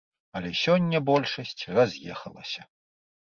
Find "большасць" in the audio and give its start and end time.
1.09-1.67